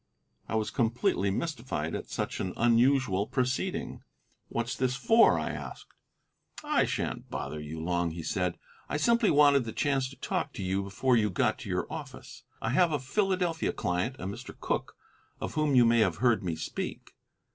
I 0.49 0.55
was 0.55 0.71
completely 0.71 1.29
mystified 1.29 1.93
at 1.93 2.09
such 2.09 2.39
an 2.39 2.53
unusual 2.57 3.27
proceeding. 3.27 4.01
"What's 4.49 4.75
this 4.75 4.95
for?" 4.95 5.37
I 5.37 5.51
asked. 5.51 5.93
"I 6.63 6.85
shan't 6.85 7.29
bother 7.29 7.59
you 7.59 7.79
long," 7.79 8.09
he 8.09 8.23
said; 8.23 8.57
"I 8.89 8.97
simply 8.97 9.29
wanted 9.29 9.63
the 9.63 9.71
chance 9.73 10.09
to 10.09 10.15
talk 10.15 10.53
to 10.53 10.63
you 10.63 10.81
before 10.81 11.17
you 11.17 11.29
got 11.29 11.59
to 11.59 11.69
your 11.69 11.85
office. 11.93 12.41
I 12.63 12.69
have 12.71 12.91
a 12.91 12.97
Philadelphia 12.97 13.73
client, 13.73 14.15
a 14.17 14.23
Mr. 14.25 14.59
Cooke, 14.59 14.95
of 15.39 15.53
whom 15.53 15.75
you 15.75 15.85
may 15.85 15.99
have 15.99 16.15
heard 16.15 16.41
me 16.43 16.55
speak. 16.55 17.13